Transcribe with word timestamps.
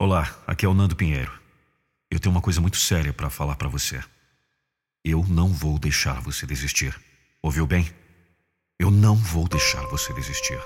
Olá, 0.00 0.32
aqui 0.46 0.64
é 0.64 0.68
o 0.68 0.74
Nando 0.74 0.94
Pinheiro. 0.94 1.32
Eu 2.08 2.20
tenho 2.20 2.32
uma 2.32 2.40
coisa 2.40 2.60
muito 2.60 2.76
séria 2.76 3.12
para 3.12 3.28
falar 3.28 3.56
para 3.56 3.68
você. 3.68 4.00
Eu 5.04 5.24
não 5.24 5.48
vou 5.48 5.76
deixar 5.76 6.20
você 6.20 6.46
desistir. 6.46 6.96
Ouviu 7.42 7.66
bem? 7.66 7.92
Eu 8.78 8.92
não 8.92 9.16
vou 9.16 9.48
deixar 9.48 9.84
você 9.86 10.12
desistir. 10.14 10.60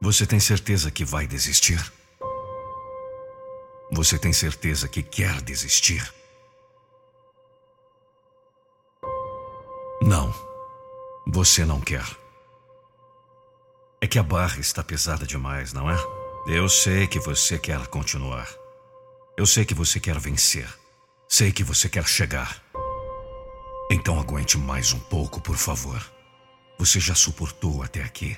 Você 0.00 0.24
tem 0.24 0.38
certeza 0.38 0.88
que 0.88 1.04
vai 1.04 1.26
desistir? 1.26 1.92
Você 3.90 4.16
tem 4.16 4.32
certeza 4.32 4.86
que 4.86 5.02
quer 5.02 5.42
desistir? 5.42 6.14
Não, 10.00 10.32
você 11.26 11.64
não 11.64 11.80
quer. 11.80 12.21
É 14.02 14.06
que 14.08 14.18
a 14.18 14.22
barra 14.24 14.58
está 14.58 14.82
pesada 14.82 15.24
demais, 15.24 15.72
não 15.72 15.88
é? 15.88 15.96
Eu 16.48 16.68
sei 16.68 17.06
que 17.06 17.20
você 17.20 17.56
quer 17.56 17.86
continuar. 17.86 18.48
Eu 19.36 19.46
sei 19.46 19.64
que 19.64 19.74
você 19.74 20.00
quer 20.00 20.18
vencer. 20.18 20.68
Sei 21.28 21.52
que 21.52 21.62
você 21.62 21.88
quer 21.88 22.04
chegar. 22.04 22.60
Então 23.88 24.18
aguente 24.18 24.58
mais 24.58 24.92
um 24.92 24.98
pouco, 24.98 25.40
por 25.40 25.56
favor. 25.56 26.04
Você 26.80 26.98
já 26.98 27.14
suportou 27.14 27.80
até 27.80 28.02
aqui. 28.02 28.36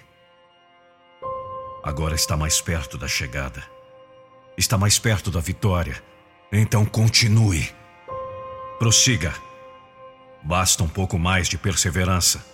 Agora 1.82 2.14
está 2.14 2.36
mais 2.36 2.60
perto 2.60 2.98
da 2.98 3.08
chegada. 3.08 3.64
Está 4.58 4.76
mais 4.76 4.98
perto 4.98 5.30
da 5.30 5.40
vitória. 5.40 6.04
Então 6.52 6.84
continue. 6.84 7.74
Prossiga. 8.78 9.34
Basta 10.42 10.84
um 10.84 10.88
pouco 10.88 11.18
mais 11.18 11.48
de 11.48 11.56
perseverança. 11.56 12.44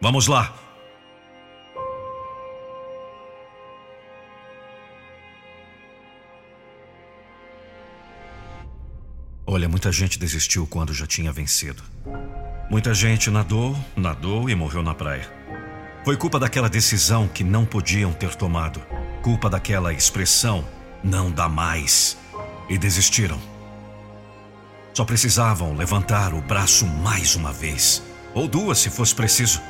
Vamos 0.00 0.28
lá! 0.28 0.65
Olha, 9.56 9.70
muita 9.70 9.90
gente 9.90 10.18
desistiu 10.18 10.66
quando 10.66 10.92
já 10.92 11.06
tinha 11.06 11.32
vencido. 11.32 11.82
Muita 12.68 12.92
gente 12.92 13.30
nadou, 13.30 13.74
nadou 13.96 14.50
e 14.50 14.54
morreu 14.54 14.82
na 14.82 14.94
praia. 14.94 15.26
Foi 16.04 16.14
culpa 16.14 16.38
daquela 16.38 16.68
decisão 16.68 17.26
que 17.26 17.42
não 17.42 17.64
podiam 17.64 18.12
ter 18.12 18.34
tomado. 18.34 18.82
Culpa 19.22 19.48
daquela 19.48 19.94
expressão, 19.94 20.62
não 21.02 21.30
dá 21.30 21.48
mais. 21.48 22.18
E 22.68 22.76
desistiram. 22.76 23.40
Só 24.92 25.06
precisavam 25.06 25.74
levantar 25.74 26.34
o 26.34 26.42
braço 26.42 26.84
mais 26.86 27.34
uma 27.34 27.50
vez, 27.50 28.02
ou 28.34 28.46
duas 28.46 28.76
se 28.76 28.90
fosse 28.90 29.14
preciso. 29.14 29.62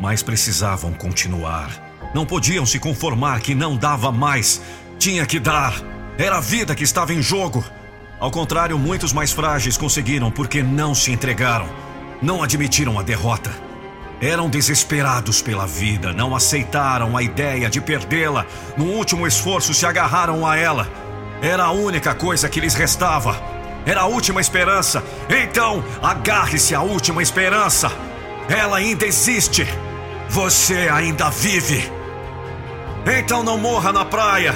Mas 0.00 0.22
precisavam 0.22 0.94
continuar. 0.94 1.68
Não 2.14 2.24
podiam 2.24 2.64
se 2.64 2.78
conformar 2.78 3.42
que 3.42 3.54
não 3.54 3.76
dava 3.76 4.10
mais. 4.10 4.62
Tinha 4.98 5.26
que 5.26 5.38
dar. 5.38 5.74
Era 6.16 6.38
a 6.38 6.40
vida 6.40 6.74
que 6.74 6.82
estava 6.82 7.12
em 7.12 7.20
jogo. 7.20 7.62
Ao 8.18 8.30
contrário, 8.30 8.78
muitos 8.78 9.12
mais 9.12 9.30
frágeis 9.30 9.76
conseguiram 9.76 10.30
porque 10.30 10.62
não 10.62 10.94
se 10.94 11.12
entregaram. 11.12 11.68
Não 12.22 12.42
admitiram 12.42 12.98
a 12.98 13.02
derrota. 13.02 13.50
Eram 14.22 14.48
desesperados 14.48 15.42
pela 15.42 15.66
vida, 15.66 16.14
não 16.14 16.34
aceitaram 16.34 17.14
a 17.14 17.22
ideia 17.22 17.68
de 17.68 17.78
perdê-la. 17.78 18.46
No 18.74 18.86
último 18.86 19.26
esforço, 19.26 19.74
se 19.74 19.84
agarraram 19.84 20.46
a 20.46 20.56
ela. 20.56 20.88
Era 21.42 21.64
a 21.64 21.70
única 21.70 22.14
coisa 22.14 22.48
que 22.48 22.58
lhes 22.58 22.72
restava. 22.72 23.38
Era 23.84 24.00
a 24.00 24.06
última 24.06 24.40
esperança. 24.40 25.04
Então, 25.28 25.84
agarre-se 26.02 26.74
à 26.74 26.80
última 26.80 27.22
esperança. 27.22 27.92
Ela 28.48 28.78
ainda 28.78 29.04
existe. 29.04 29.66
Você 30.30 30.88
ainda 30.90 31.28
vive. 31.28 31.92
Então 33.06 33.42
não 33.42 33.58
morra 33.58 33.92
na 33.92 34.06
praia. 34.06 34.54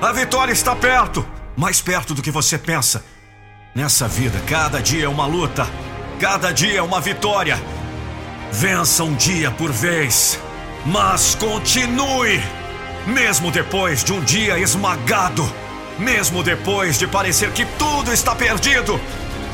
A 0.00 0.12
vitória 0.12 0.52
está 0.52 0.76
perto 0.76 1.35
mais 1.56 1.80
perto 1.80 2.14
do 2.14 2.22
que 2.22 2.30
você 2.30 2.58
pensa. 2.58 3.04
Nessa 3.74 4.06
vida, 4.06 4.38
cada 4.46 4.80
dia 4.80 5.04
é 5.04 5.08
uma 5.08 5.26
luta, 5.26 5.66
cada 6.20 6.52
dia 6.52 6.78
é 6.78 6.82
uma 6.82 7.00
vitória. 7.00 7.60
Vença 8.52 9.02
um 9.04 9.14
dia 9.14 9.50
por 9.50 9.72
vez, 9.72 10.38
mas 10.84 11.34
continue. 11.34 12.42
Mesmo 13.06 13.50
depois 13.50 14.04
de 14.04 14.12
um 14.12 14.20
dia 14.20 14.58
esmagado, 14.58 15.50
mesmo 15.98 16.42
depois 16.42 16.98
de 16.98 17.06
parecer 17.06 17.50
que 17.52 17.64
tudo 17.78 18.12
está 18.12 18.34
perdido, 18.34 19.00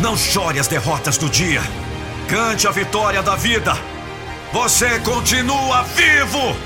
não 0.01 0.17
chore 0.17 0.59
as 0.59 0.69
derrotas 0.69 1.17
do 1.19 1.29
dia. 1.29 1.63
Cante 2.29 2.67
a 2.67 2.71
vitória 2.71 3.23
da 3.23 3.37
vida. 3.37 3.77
Você 4.53 4.99
continua 5.01 5.83
vivo. 5.83 6.57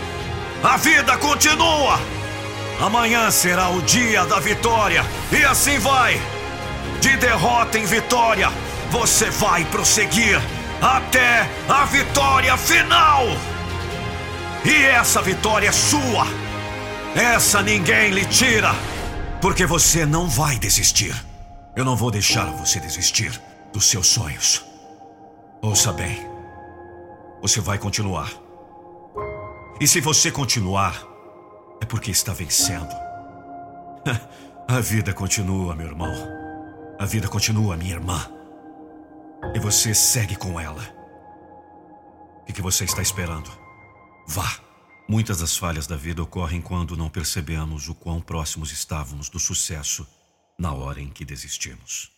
A 0.62 0.76
vida 0.76 1.16
continua. 1.18 2.16
Amanhã 2.81 3.31
será 3.31 3.70
o 3.70 3.81
dia 3.82 4.25
da 4.26 4.38
vitória. 4.38 5.04
E 5.32 5.44
assim 5.44 5.78
vai. 5.78 6.20
De 7.00 7.16
derrota 7.16 7.78
em 7.78 7.87
vitória, 7.87 8.50
você 8.91 9.31
vai 9.31 9.64
prosseguir 9.64 10.41
até 10.81 11.48
a 11.69 11.84
vitória 11.86 12.56
final. 12.56 13.25
E 14.65 14.84
essa 14.84 15.22
vitória 15.22 15.69
é 15.69 15.72
sua. 15.72 16.26
Essa 17.15 17.62
ninguém 17.62 18.10
lhe 18.10 18.26
tira. 18.26 18.75
Porque 19.41 19.65
você 19.65 20.04
não 20.04 20.28
vai 20.28 20.59
desistir. 20.59 21.15
Eu 21.75 21.84
não 21.84 21.97
vou 21.97 22.10
deixar 22.10 22.47
você 22.53 22.78
desistir 22.81 23.41
dos 23.72 23.86
seus 23.86 24.06
sonhos. 24.06 24.65
Ouça 25.62 25.92
bem. 25.92 26.26
Você 27.41 27.60
vai 27.60 27.78
continuar. 27.78 28.31
E 29.81 29.86
se 29.86 30.00
você 30.00 30.31
continuar, 30.31 31.16
é 31.81 31.84
porque 31.84 32.10
está 32.10 32.32
vencendo. 32.32 32.94
A 34.69 34.81
vida 34.81 35.12
continua, 35.12 35.76
meu 35.76 35.87
irmão. 35.87 36.12
A 36.98 37.04
vida 37.04 37.28
continua, 37.28 37.76
minha 37.76 37.94
irmã. 37.94 38.28
E 39.54 39.60
você 39.60 39.94
segue 39.94 40.34
com 40.34 40.59
ela. 40.59 40.82
O 42.48 42.53
que 42.53 42.62
você 42.62 42.84
está 42.84 43.03
esperando? 43.03 43.50
Vá. 44.26 44.60
Muitas 45.09 45.38
das 45.38 45.56
falhas 45.56 45.86
da 45.86 45.94
vida 45.94 46.20
ocorrem 46.20 46.60
quando 46.60 46.97
não 46.97 47.09
percebemos 47.09 47.88
o 47.88 47.94
quão 47.94 48.20
próximos 48.20 48.72
estávamos 48.72 49.28
do 49.28 49.38
sucesso 49.38 50.04
na 50.59 50.72
hora 50.72 51.00
em 51.00 51.10
que 51.10 51.25
desistimos. 51.25 52.16